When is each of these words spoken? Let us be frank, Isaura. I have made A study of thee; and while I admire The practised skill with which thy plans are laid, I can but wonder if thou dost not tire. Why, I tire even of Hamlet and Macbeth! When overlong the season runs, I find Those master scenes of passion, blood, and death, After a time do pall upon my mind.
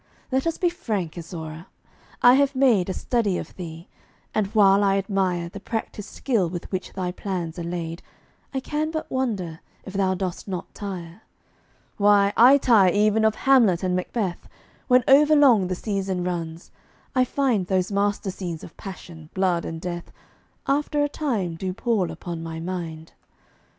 Let 0.31 0.47
us 0.47 0.57
be 0.57 0.69
frank, 0.69 1.13
Isaura. 1.15 1.67
I 2.23 2.33
have 2.33 2.55
made 2.55 2.89
A 2.89 2.91
study 2.93 3.37
of 3.37 3.55
thee; 3.55 3.87
and 4.33 4.47
while 4.47 4.83
I 4.83 4.97
admire 4.97 5.47
The 5.47 5.59
practised 5.59 6.09
skill 6.09 6.49
with 6.49 6.71
which 6.71 6.93
thy 6.93 7.11
plans 7.11 7.59
are 7.59 7.63
laid, 7.63 8.01
I 8.51 8.61
can 8.61 8.89
but 8.89 9.11
wonder 9.11 9.59
if 9.85 9.93
thou 9.93 10.15
dost 10.15 10.47
not 10.47 10.73
tire. 10.73 11.21
Why, 11.97 12.33
I 12.35 12.57
tire 12.57 12.91
even 12.91 13.23
of 13.23 13.35
Hamlet 13.35 13.83
and 13.83 13.95
Macbeth! 13.95 14.49
When 14.87 15.03
overlong 15.07 15.67
the 15.67 15.75
season 15.75 16.23
runs, 16.23 16.71
I 17.13 17.23
find 17.23 17.67
Those 17.67 17.91
master 17.91 18.31
scenes 18.31 18.63
of 18.63 18.75
passion, 18.77 19.29
blood, 19.35 19.65
and 19.65 19.79
death, 19.79 20.11
After 20.65 21.03
a 21.03 21.09
time 21.09 21.53
do 21.53 21.73
pall 21.73 22.09
upon 22.09 22.41
my 22.41 22.59
mind. 22.59 23.11